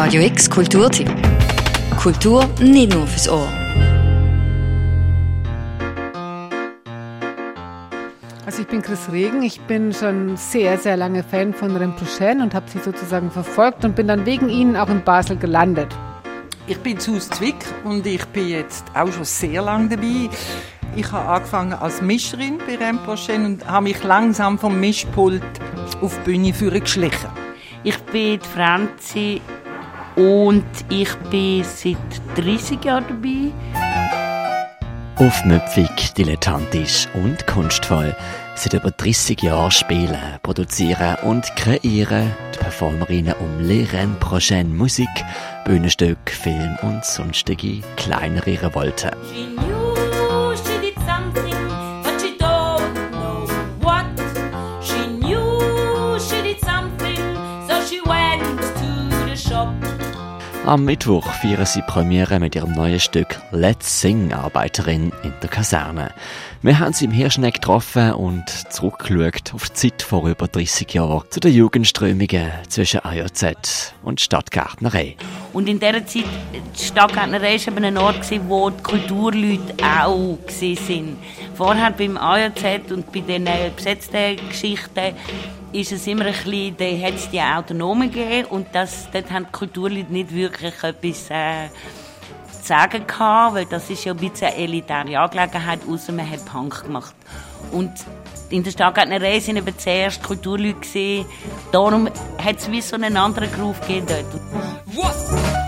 Radio 0.00 0.22
X 0.22 0.48
Kulturtipp. 0.48 1.10
Kultur 2.00 2.48
nicht 2.60 2.94
nur 2.94 3.04
fürs 3.04 3.28
Ohr. 3.28 3.48
Also 8.46 8.62
ich 8.62 8.68
bin 8.68 8.80
Chris 8.80 9.10
Regen, 9.10 9.42
ich 9.42 9.60
bin 9.62 9.92
schon 9.92 10.36
sehr, 10.36 10.78
sehr 10.78 10.96
lange 10.96 11.24
Fan 11.24 11.52
von 11.52 11.76
Remprochaine 11.76 12.44
und 12.44 12.54
habe 12.54 12.70
sie 12.70 12.78
sozusagen 12.78 13.32
verfolgt 13.32 13.84
und 13.84 13.96
bin 13.96 14.06
dann 14.06 14.24
wegen 14.24 14.48
ihnen 14.48 14.76
auch 14.76 14.88
in 14.88 15.02
Basel 15.02 15.36
gelandet. 15.36 15.88
Ich 16.68 16.78
bin 16.78 17.00
Sus 17.00 17.28
Zwick 17.30 17.56
und 17.82 18.06
ich 18.06 18.24
bin 18.26 18.50
jetzt 18.50 18.84
auch 18.94 19.12
schon 19.12 19.24
sehr 19.24 19.62
lange 19.62 19.88
dabei. 19.88 20.30
Ich 20.94 21.10
habe 21.10 21.28
angefangen 21.28 21.72
als 21.72 22.00
Mischerin 22.00 22.58
bei 22.58 22.76
Remprochaine 22.76 23.46
und 23.46 23.68
habe 23.68 23.82
mich 23.82 24.04
langsam 24.04 24.60
vom 24.60 24.78
Mischpult 24.78 25.42
auf 26.00 26.16
die 26.24 26.52
Bühne 26.52 26.80
geschlichen. 26.80 27.30
Ich 27.82 27.98
bin 27.98 28.40
Franzi 28.40 29.40
und 30.18 30.66
ich 30.88 31.14
bin 31.30 31.64
seit 31.64 31.96
30 32.36 32.84
Jahren 32.84 33.04
dabei. 33.08 33.52
Aufmüpfig, 35.16 36.12
dilettantisch 36.14 37.08
und 37.14 37.46
kunstvoll. 37.46 38.14
Seit 38.54 38.74
über 38.74 38.90
30 38.90 39.40
Jahren 39.42 39.70
spielen, 39.70 40.18
produzieren 40.42 41.16
und 41.22 41.44
kreieren 41.56 42.32
die 42.54 42.58
Performerinnen 42.58 43.34
um 43.34 43.60
Lehren 43.60 44.16
Prochaine 44.18 44.68
Musik, 44.68 45.08
Bühnenstück, 45.64 46.18
Film 46.30 46.76
und 46.82 47.04
sonstige 47.04 47.82
kleinere 47.96 48.62
Revolte. 48.62 49.12
Am 60.68 60.84
Mittwoch 60.84 61.32
feiern 61.32 61.64
sie 61.64 61.80
Premiere 61.80 62.38
mit 62.38 62.54
ihrem 62.54 62.72
neuen 62.72 63.00
Stück 63.00 63.40
Let's 63.52 64.02
Sing 64.02 64.34
Arbeiterin 64.34 65.14
in 65.22 65.32
der 65.40 65.48
Kaserne. 65.48 66.12
Wir 66.60 66.78
haben 66.78 66.92
sie 66.92 67.06
im 67.06 67.10
Hirschneck 67.10 67.54
getroffen 67.54 68.12
und 68.12 68.50
zurückgeschaut 68.70 69.54
auf 69.54 69.70
die 69.70 69.72
Zeit 69.72 70.02
vor 70.02 70.28
über 70.28 70.46
30 70.46 70.92
Jahren 70.92 71.22
zu 71.30 71.40
den 71.40 71.54
Jugendströmungen 71.54 72.52
zwischen 72.68 73.00
AJZ 73.02 73.94
und 74.02 74.20
Stadtgärtnerei. 74.20 75.16
Und 75.54 75.70
in 75.70 75.80
dieser 75.80 76.04
Zeit, 76.04 76.24
die 76.52 76.84
Stadtgärtnerei 76.84 77.56
war 77.56 77.68
eben 77.68 77.84
ein 77.86 77.96
Ort, 77.96 78.30
wo 78.46 78.68
die 78.68 78.82
Kulturleute 78.82 79.74
auch 79.82 80.36
waren. 80.36 81.16
Vorher 81.54 81.92
beim 81.92 82.18
AJZ 82.18 82.92
und 82.92 83.10
bei 83.10 83.20
den 83.20 83.48
besetzten 83.74 84.36
Geschichten 84.50 85.14
ist 85.72 85.92
es 85.92 86.06
immer 86.06 86.26
ein 86.26 86.32
bisschen, 86.32 87.02
hat 87.02 87.14
es 87.14 87.30
die 87.30 87.40
Autonomen 87.40 88.10
gegeben 88.10 88.48
und 88.48 88.68
das, 88.72 89.08
dort 89.12 89.30
haben 89.30 89.46
die 89.46 89.52
Kulturleute 89.52 90.12
nicht 90.12 90.34
wirklich 90.34 90.74
etwas 90.82 91.30
äh, 91.30 91.68
zu 92.60 92.66
sagen 92.66 93.06
gehabt, 93.06 93.54
weil 93.54 93.66
das 93.66 93.88
ist 93.90 94.04
ja 94.04 94.12
ein 94.12 94.18
bisschen 94.18 94.48
eine 94.48 94.56
elitäre 94.56 95.18
Angelegenheit, 95.18 95.80
außer 95.88 96.12
man 96.12 96.28
hat 96.28 96.44
Punk 96.44 96.84
gemacht. 96.84 97.14
Und 97.72 97.92
in 98.50 98.62
der 98.62 98.70
Stadtgärtnerei 98.70 99.40
sind 99.40 99.56
eben 99.56 99.78
zuerst 99.78 100.22
Kulturleute 100.22 100.80
gesehen, 100.80 101.26
darum 101.72 102.08
hat 102.42 102.56
es 102.56 102.70
wie 102.70 102.80
so 102.80 102.96
einen 102.96 103.16
anderen 103.16 103.50
Groove 103.52 103.80
gegeben 103.80 104.06
dort. 104.06 104.96
What? 104.96 105.67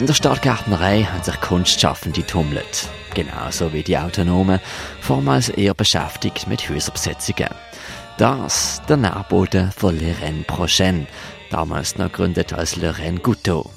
In 0.00 0.06
der 0.06 0.14
Stadtgärtnerei 0.14 1.02
haben 1.02 1.22
sich 1.22 1.38
Kunstschaffende 1.42 2.24
tummelt. 2.24 2.88
Genauso 3.12 3.70
wie 3.74 3.82
die 3.82 3.98
Autonomen, 3.98 4.58
vormals 5.02 5.50
eher 5.50 5.74
beschäftigt 5.74 6.46
mit 6.46 6.66
Häuserbesetzungen. 6.70 7.50
Das 8.16 8.80
der 8.88 8.96
Nährboden 8.96 9.70
von 9.72 10.00
Lorraine 10.00 10.44
Prochaine, 10.44 11.06
damals 11.50 11.98
noch 11.98 12.06
gegründet 12.06 12.54
als 12.54 12.76
Lorraine 12.76 13.20
Gouteau. 13.20 13.70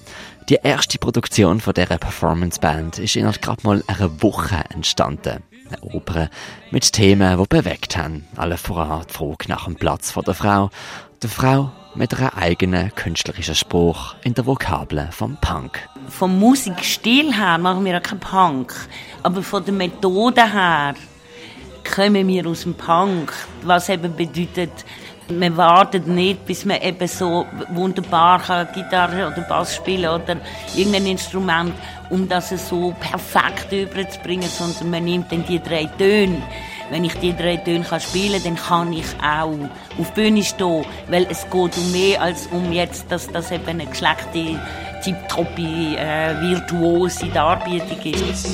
Die 0.47 0.59
erste 0.63 0.97
Produktion 0.97 1.59
von 1.59 1.73
dieser 1.73 1.97
Performanceband 1.97 2.99
ist 2.99 3.17
innerhalb 3.17 3.41
gerade 3.41 3.67
mal 3.67 3.83
einer 3.87 4.21
Woche 4.21 4.63
entstanden. 4.73 5.43
Eine 5.67 5.93
Oper 5.93 6.29
mit 6.71 6.93
Themen, 6.93 7.37
die 7.37 7.47
bewegt 7.49 7.97
haben. 7.97 8.25
Alle 8.37 8.55
voran 8.55 9.03
die 9.09 9.13
Frage 9.13 9.49
nach 9.49 9.65
dem 9.65 9.75
Platz 9.75 10.13
der 10.13 10.33
Frau. 10.33 10.69
Der 11.21 11.29
Frau 11.29 11.69
mit 11.95 12.13
einer 12.13 12.35
eigenen 12.37 12.93
künstlerischen 12.95 13.55
Spruch 13.55 14.15
in 14.23 14.33
der 14.33 14.45
Vokabeln 14.45 15.11
vom 15.11 15.37
Punk. 15.37 15.79
Vom 16.09 16.39
Musikstil 16.39 17.33
her 17.33 17.57
machen 17.57 17.85
wir 17.85 17.97
auch 17.97 18.03
keinen 18.03 18.19
Punk, 18.19 18.73
aber 19.21 19.43
von 19.43 19.63
der 19.63 19.73
Methode 19.73 20.51
her 20.51 20.95
kommen 21.95 22.27
wir 22.27 22.47
aus 22.47 22.63
dem 22.63 22.73
Punk, 22.73 23.33
was 23.63 23.89
eben 23.89 24.15
bedeutet, 24.15 24.71
man 25.29 25.55
wartet 25.55 26.07
nicht, 26.07 26.45
bis 26.45 26.65
man 26.65 26.81
eben 26.81 27.07
so 27.07 27.45
wunderbar 27.69 28.41
kann, 28.41 28.67
Gitarre 28.73 29.27
oder 29.27 29.41
Bass 29.41 29.75
spielen 29.75 30.09
oder 30.09 30.37
irgendein 30.75 31.07
Instrument, 31.07 31.73
um 32.09 32.27
das 32.27 32.49
so 32.67 32.93
perfekt 32.99 33.71
überzubringen, 33.71 34.49
sondern 34.49 34.89
man 34.89 35.05
nimmt 35.05 35.31
dann 35.31 35.45
die 35.45 35.61
drei 35.61 35.85
Töne 35.97 36.41
wenn 36.93 37.05
ich 37.05 37.15
die 37.15 37.35
drei 37.35 37.57
Töne 37.57 37.83
kann 37.83 37.99
spielen 37.99 38.43
kann, 38.43 38.55
dann 38.55 38.55
kann 38.55 38.93
ich 38.93 39.05
auch 39.19 39.57
auf 39.99 40.13
die 40.13 40.21
Bühne 40.21 40.43
stehen, 40.43 40.85
weil 41.07 41.25
es 41.27 41.41
geht 41.49 41.75
um 41.75 41.91
mehr 41.91 42.21
als 42.21 42.45
um 42.51 42.71
jetzt, 42.71 43.11
dass 43.11 43.27
das 43.27 43.49
eben 43.49 43.67
eine 43.67 43.87
geschleckte, 43.87 44.61
tipptoppe, 45.03 45.97
äh, 45.97 46.39
virtuose 46.39 47.25
Darbietung 47.33 47.99
ist. 48.03 48.45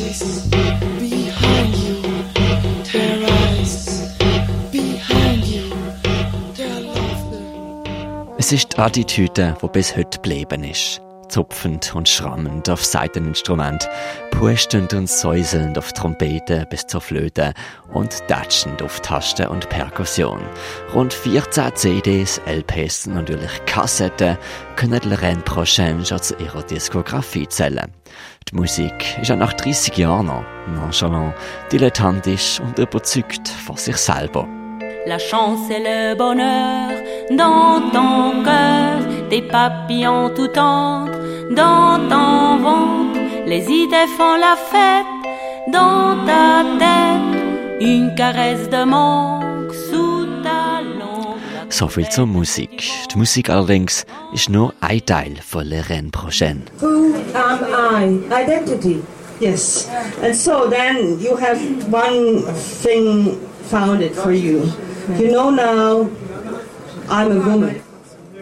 Es 8.37 8.51
ist 8.53 8.73
die 8.73 8.77
Attitüde, 8.77 9.57
die 9.61 9.67
bis 9.67 9.97
heute 9.97 10.17
geblieben 10.17 10.63
ist 10.63 11.01
zupfend 11.29 11.95
und 11.95 12.09
schrammend 12.09 12.69
auf 12.69 12.83
Seiteninstrument, 12.83 13.87
pustend 14.31 14.93
und 14.93 15.09
säuselnd 15.09 15.77
auf 15.77 15.93
Trompete 15.93 16.67
bis 16.69 16.85
zur 16.87 17.01
Flöte 17.01 17.53
und 17.93 18.23
datschend 18.27 18.81
auf 18.81 18.99
Tasten 18.99 19.47
und 19.47 19.69
Perkussion. 19.69 20.41
Rund 20.93 21.13
14 21.13 21.75
CDs, 21.75 22.41
LPs 22.45 23.07
und 23.07 23.15
natürlich 23.15 23.65
Kassetten 23.65 24.37
können 24.75 24.99
die 24.99 25.13
Rennes 25.13 25.43
Prochaine 25.45 26.05
schon 26.05 26.21
zu 26.21 26.35
ihrer 26.37 26.63
Diskografie 26.63 27.47
zählen. 27.47 27.91
Die 28.51 28.55
Musik 28.55 29.17
ist 29.21 29.31
auch 29.31 29.35
nach 29.35 29.53
30 29.53 29.95
Jahren 29.97 30.25
noch 30.25 30.43
nonchalant, 30.67 31.35
dilettantisch 31.71 32.59
und 32.59 32.79
überzeugt 32.79 33.47
von 33.47 33.77
sich 33.77 33.97
selber. 33.97 34.47
La 35.05 35.17
chance 35.17 35.71
et 35.71 35.79
le 35.79 36.15
bonheur 36.15 36.89
dans 37.31 37.89
ton 37.91 38.43
cœur, 38.43 39.29
des 39.29 39.41
papillons 39.41 40.29
tout 40.35 40.47
tendres 40.47 41.18
dans 41.49 41.99
ton 42.09 42.57
ventre, 42.61 43.19
les 43.45 43.63
idées 43.69 44.07
font 44.17 44.35
la 44.35 44.55
fête 44.55 45.05
dans 45.71 46.25
ta 46.25 46.63
tête, 46.77 47.81
une 47.81 48.13
caresse 48.15 48.69
de 48.69 48.83
manque 48.83 49.73
sous 49.73 50.25
ta 50.43 50.81
langue. 50.81 51.37
So 51.69 51.87
viel 51.87 52.09
zur 52.09 52.27
Musik. 52.27 52.83
Die 53.11 53.17
Musik 53.17 53.49
allerdings 53.49 54.05
ist 54.33 54.49
nur 54.49 54.73
ein 54.81 55.05
Teil 55.05 55.37
von 55.45 55.63
Le 55.65 55.81
Rennes 55.87 56.11
Prochaine. 56.11 56.61
Who 56.81 57.15
am 57.33 57.59
I? 57.63 58.19
Identity. 58.31 59.01
Yes. 59.39 59.87
And 60.21 60.35
so 60.35 60.69
then 60.69 61.19
you 61.19 61.35
have 61.37 61.59
one 61.91 62.43
thing 62.53 63.39
founded 63.69 64.13
for 64.13 64.31
you. 64.31 64.71
You 65.17 65.31
know 65.31 65.49
now, 65.49 66.09
I'm 67.09 67.31
a 67.31 67.39
woman. 67.39 67.81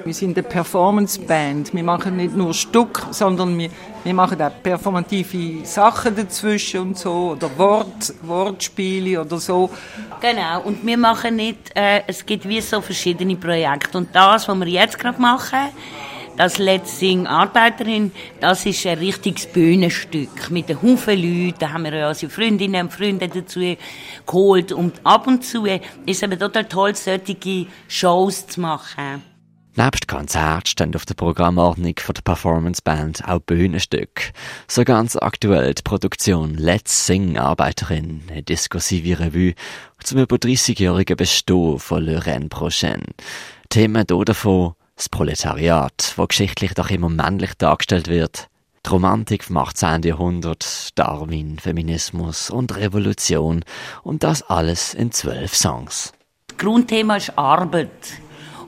Wir 0.07 0.13
sind 0.13 0.37
eine 0.37 0.47
Performance-Band. 0.47 1.73
Wir 1.73 1.83
machen 1.83 2.15
nicht 2.15 2.33
nur 2.33 2.53
Stück, 2.53 3.05
sondern 3.11 3.57
wir, 3.57 3.69
wir 4.05 4.13
machen 4.13 4.41
auch 4.41 4.51
performative 4.63 5.65
Sachen 5.65 6.15
dazwischen 6.15 6.79
und 6.79 6.97
so, 6.97 7.31
oder 7.31 7.49
Wort, 7.57 8.13
Wortspiele 8.21 9.19
oder 9.19 9.37
so. 9.37 9.69
Genau, 10.21 10.61
und 10.61 10.85
wir 10.85 10.97
machen 10.97 11.35
nicht, 11.35 11.75
äh, 11.75 12.03
es 12.07 12.25
gibt 12.25 12.47
wie 12.47 12.61
so 12.61 12.79
verschiedene 12.79 13.35
Projekte. 13.35 13.97
Und 13.97 14.15
das, 14.15 14.47
was 14.47 14.57
wir 14.57 14.67
jetzt 14.67 14.97
gerade 14.97 15.21
machen, 15.21 15.71
das 16.37 16.57
Let's 16.57 16.99
Sing 16.99 17.27
Arbeiterin, 17.27 18.13
das 18.39 18.65
ist 18.65 18.87
ein 18.87 18.99
richtiges 18.99 19.45
Bühnenstück 19.45 20.49
mit 20.49 20.69
einem 20.69 20.83
Haufen 20.83 21.21
Leuten. 21.21 21.59
Da 21.59 21.73
haben 21.73 21.83
wir 21.83 21.93
ja 21.93 22.07
unsere 22.07 22.31
Freundinnen 22.31 22.83
und 22.85 22.93
Freunde 22.93 23.27
dazu 23.27 23.75
geholt. 24.25 24.71
Und 24.71 25.01
ab 25.03 25.27
und 25.27 25.43
zu 25.43 25.65
ist 25.65 25.81
es 26.05 26.23
eben 26.23 26.39
total 26.39 26.63
toll, 26.63 26.95
solche 26.95 27.67
Shows 27.89 28.47
zu 28.47 28.61
machen. 28.61 29.35
Nebst 29.77 30.07
Konzert 30.07 30.67
stehen 30.69 30.95
auf 30.95 31.05
der 31.05 31.13
Programmordnung 31.13 31.93
von 31.99 32.15
der 32.15 32.23
Performance 32.23 32.81
Band 32.81 33.23
auch 33.27 33.37
Bühnenstücke. 33.37 34.33
So 34.67 34.83
ganz 34.83 35.15
aktuell 35.15 35.75
die 35.75 35.83
Produktion 35.83 36.55
Let's 36.55 37.05
Sing 37.05 37.37
Arbeiterin, 37.37 38.23
eine 38.27 38.41
diskursive 38.41 39.19
Revue 39.19 39.53
zum 40.03 40.17
über 40.17 40.37
30-jährigen 40.37 41.15
Bestehen 41.15 41.77
von 41.77 42.03
Lorraine 42.03 42.49
Prochaine. 42.49 43.03
Themen 43.69 44.05
hier 44.09 44.25
davon 44.25 44.73
das 44.95 45.09
Proletariat, 45.09 46.13
wo 46.15 46.25
geschichtlich 46.25 46.73
doch 46.73 46.89
immer 46.89 47.09
männlich 47.09 47.53
dargestellt 47.53 48.07
wird, 48.07 48.47
Die 48.83 48.89
Romantik 48.89 49.43
vom 49.43 49.57
18. 49.57 50.01
Jahrhundert, 50.01 50.97
Darwin, 50.97 51.59
Feminismus 51.59 52.49
und 52.49 52.75
Revolution 52.75 53.63
und 54.01 54.23
das 54.23 54.41
alles 54.41 54.95
in 54.95 55.11
zwölf 55.11 55.55
Songs. 55.55 56.13
Das 56.47 56.57
Grundthema 56.57 57.17
ist 57.17 57.37
Arbeit. 57.37 57.91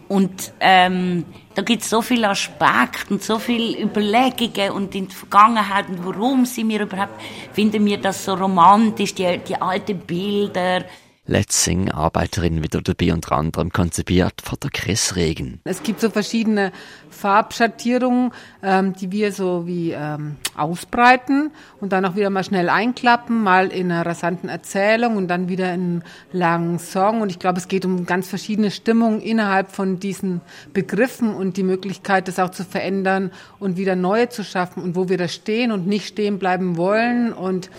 Und 0.09 0.53
ähm, 0.59 1.23
da 1.53 1.61
gibt 1.61 1.83
es 1.83 1.89
so 1.89 2.01
viele 2.01 2.29
Aspekte 2.29 3.13
und 3.13 3.21
so 3.21 3.37
viele 3.37 3.79
Überlegungen 3.79 4.71
und 4.71 4.95
in 4.95 5.07
der 5.07 5.15
Vergangenheit 5.15 5.87
und 5.87 6.03
warum 6.03 6.45
sind 6.45 6.69
wir 6.69 6.81
überhaupt, 6.81 7.21
finden 7.53 7.85
wir 7.85 7.99
das 7.99 8.25
so 8.25 8.33
romantisch, 8.33 9.13
die, 9.13 9.37
die 9.47 9.61
alten 9.61 9.99
Bilder. 9.99 10.83
Letzing, 11.29 11.91
Arbeiterin 11.91 12.63
wieder 12.63 12.81
dabei 12.81 13.13
unter 13.13 13.33
anderem 13.33 13.71
konzipiert 13.71 14.41
von 14.41 14.57
der 14.63 14.71
Chris 14.71 15.15
Regen. 15.15 15.59
Es 15.63 15.83
gibt 15.83 16.01
so 16.01 16.09
verschiedene 16.09 16.71
Farbschattierungen, 17.11 18.31
ähm, 18.63 18.93
die 18.93 19.11
wir 19.11 19.31
so 19.31 19.67
wie 19.67 19.91
ähm, 19.91 20.37
ausbreiten 20.57 21.51
und 21.79 21.93
dann 21.93 22.03
auch 22.05 22.15
wieder 22.15 22.31
mal 22.31 22.43
schnell 22.43 22.67
einklappen, 22.67 23.43
mal 23.43 23.67
in 23.67 23.91
einer 23.91 24.07
rasanten 24.07 24.49
Erzählung 24.49 25.17
und 25.17 25.27
dann 25.27 25.49
wieder 25.49 25.71
in 25.71 26.03
langen 26.31 26.79
Song. 26.79 27.21
Und 27.21 27.29
ich 27.29 27.37
glaube, 27.37 27.59
es 27.59 27.67
geht 27.67 27.85
um 27.85 28.07
ganz 28.07 28.27
verschiedene 28.27 28.71
Stimmungen 28.71 29.21
innerhalb 29.21 29.71
von 29.71 29.99
diesen 29.99 30.41
Begriffen 30.73 31.35
und 31.35 31.57
die 31.57 31.63
Möglichkeit, 31.63 32.27
das 32.27 32.39
auch 32.39 32.49
zu 32.49 32.63
verändern 32.63 33.31
und 33.59 33.77
wieder 33.77 33.95
neue 33.95 34.29
zu 34.29 34.43
schaffen 34.43 34.81
und 34.81 34.95
wo 34.95 35.09
wir 35.09 35.19
da 35.19 35.27
stehen 35.27 35.71
und 35.71 35.85
nicht 35.85 36.07
stehen 36.07 36.39
bleiben 36.39 36.75
wollen 36.75 37.33
und 37.33 37.69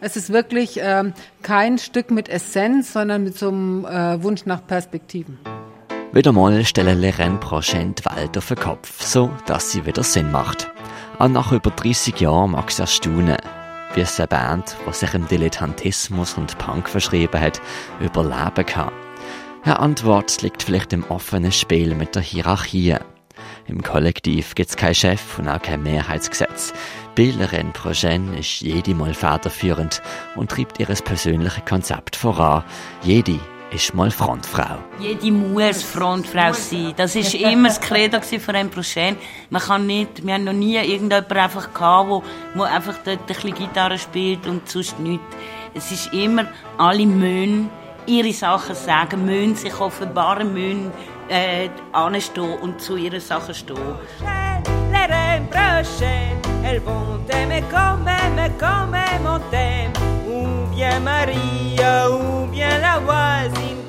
es 0.00 0.16
ist 0.16 0.32
wirklich 0.32 0.78
ähm, 0.80 1.12
kein 1.42 1.78
Stück 1.78 2.10
mit 2.10 2.28
Essenz, 2.28 2.92
sondern 2.92 3.24
mit 3.24 3.38
so 3.38 3.48
einem 3.48 3.84
äh, 3.84 4.22
Wunsch 4.22 4.46
nach 4.46 4.66
Perspektiven. 4.66 5.38
Wieder 6.12 6.32
mal 6.32 6.64
stellen 6.64 7.00
Leren 7.00 7.40
Prochain 7.40 7.94
die 7.94 8.04
Welt 8.04 8.38
auf 8.38 8.48
den 8.48 8.56
Kopf, 8.56 9.02
so 9.02 9.30
dass 9.46 9.72
sie 9.72 9.84
wieder 9.84 10.02
Sinn 10.02 10.30
macht. 10.30 10.70
Auch 11.18 11.28
nach 11.28 11.52
über 11.52 11.70
30 11.70 12.20
Jahren 12.20 12.52
mag 12.52 12.70
es 12.70 12.78
erstaunen, 12.78 13.36
wie 13.94 14.00
es 14.00 14.18
eine 14.20 14.28
Band, 14.28 14.76
die 14.86 14.92
sich 14.92 15.14
im 15.14 15.26
Dilettantismus 15.28 16.34
und 16.34 16.58
Punk 16.58 16.88
verschrieben 16.88 17.40
hat, 17.40 17.60
überleben 18.00 18.66
kann. 18.66 18.92
Eine 19.62 19.80
Antwort 19.80 20.42
liegt 20.42 20.62
vielleicht 20.62 20.92
im 20.92 21.04
offenen 21.04 21.52
Spiel 21.52 21.94
mit 21.94 22.14
der 22.14 22.22
Hierarchie. 22.22 22.96
Im 23.66 23.82
Kollektiv 23.82 24.54
gibt 24.54 24.70
es 24.70 24.76
keinen 24.76 24.94
Chef 24.94 25.38
und 25.38 25.48
auch 25.48 25.60
kein 25.60 25.82
Mehrheitsgesetz. 25.82 26.72
Spielerin 27.16 27.72
Projen 27.72 28.34
ist 28.34 28.60
jede 28.60 28.94
Mal 28.94 29.14
federführend 29.14 30.02
und 30.34 30.50
treibt 30.50 30.78
ihr 30.78 30.86
persönliches 30.86 31.64
Konzept 31.64 32.14
voran. 32.14 32.62
Jede 33.02 33.40
ist 33.70 33.94
mal 33.94 34.10
Frontfrau. 34.10 34.76
Jede 35.00 35.32
muss 35.32 35.82
Frontfrau 35.82 36.52
sein. 36.52 36.92
Das 36.94 37.16
ist 37.16 37.32
immer 37.32 37.68
das 37.68 37.80
Credo 37.80 38.20
von 38.20 38.54
einem 38.54 38.68
Prochain. 38.68 39.16
Man 39.48 39.62
kann 39.62 39.86
nicht, 39.86 40.26
wir 40.26 40.34
haben 40.34 40.44
noch 40.44 40.52
nie 40.52 40.76
irgendjemanden 40.76 41.38
einfach 41.38 41.72
gehabt, 41.72 42.22
wo 42.54 42.62
einfach 42.64 42.98
dort 43.02 43.20
ein 43.20 43.26
bisschen 43.26 43.54
Gitarre 43.54 43.96
spielt 43.96 44.46
und 44.46 44.68
sonst 44.68 45.00
nichts. 45.00 45.24
Es 45.72 45.90
ist 45.90 46.12
immer, 46.12 46.44
alle 46.76 47.06
müssen 47.06 47.70
ihre 48.04 48.34
Sachen 48.34 48.74
sagen, 48.74 49.24
müssen 49.24 49.56
sich 49.56 49.80
offenbaren, 49.80 50.52
müssen 50.52 50.92
äh, 51.30 51.70
anstehen 51.92 52.58
und 52.60 52.82
zu 52.82 52.96
ihren 52.96 53.20
Sachen 53.20 53.54
stehen. 53.54 53.94
Elle 56.68 56.80
vont 56.80 57.18
t'aimer 57.28 57.62
comme 57.70 58.06
aime, 58.08 58.50
comme 58.58 58.94
aime 58.94 59.26
on 59.26 59.40
t'aime. 59.50 59.92
Ou 60.28 60.74
bien 60.74 61.00
Maria, 61.00 62.10
ou 62.10 62.46
bien 62.48 62.78
la 62.80 62.98
voisine 62.98 63.86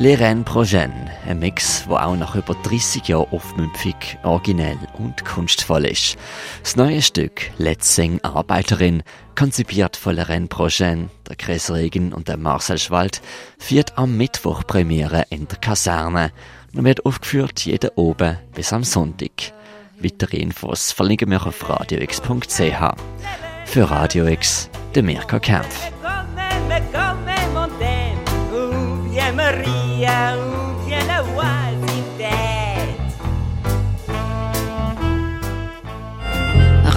Leren 0.00 0.44
Progen, 0.44 0.92
ein 1.26 1.40
Mix, 1.40 1.86
der 1.88 2.06
auch 2.06 2.14
nach 2.14 2.36
über 2.36 2.54
30 2.54 3.08
Jahren 3.08 3.26
aufmüpfig, 3.32 4.16
originell 4.22 4.78
und 4.96 5.24
kunstvoll 5.24 5.86
ist. 5.86 6.16
Das 6.62 6.76
neue 6.76 7.02
Stück 7.02 7.50
Let's 7.58 7.96
Sing 7.96 8.20
Arbeiterin, 8.22 9.02
konzipiert 9.34 9.96
von 9.96 10.14
Leren 10.14 10.46
Progen, 10.46 11.10
der 11.28 11.34
Chris 11.34 11.68
Regen 11.68 12.12
und 12.12 12.28
der 12.28 12.36
Marcel 12.36 12.78
Schwald, 12.78 13.20
führt 13.58 13.98
am 13.98 14.16
Mittwoch 14.16 14.64
Premiere 14.68 15.24
in 15.30 15.48
der 15.48 15.58
Kaserne 15.58 16.30
und 16.74 16.84
wird 16.84 17.04
aufgeführt 17.04 17.64
jeden 17.64 17.90
oben 17.96 18.38
bis 18.54 18.72
am 18.72 18.84
Sonntag. 18.84 19.52
Weitere 20.00 20.36
Infos 20.36 20.92
verlinken 20.92 21.30
wir 21.30 21.44
auf 21.44 21.68
radiox.ch. 21.68 22.60
Für 23.64 23.90
Radio 23.90 24.26
X, 24.26 24.70
der 24.94 25.02
Mirko 25.02 25.38
Kempf. 25.40 25.90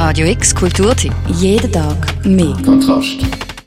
Radio 0.01 0.25
X 0.25 0.55
Kulturtipp. 0.55 1.13
Jeden 1.27 1.71
Tag 1.71 2.25
mehr. 2.25 2.57
Kontrast. 2.65 3.40